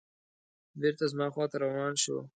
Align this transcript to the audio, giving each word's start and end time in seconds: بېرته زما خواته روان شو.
بېرته 0.79 1.03
زما 1.11 1.27
خواته 1.33 1.57
روان 1.63 1.93
شو. 2.03 2.17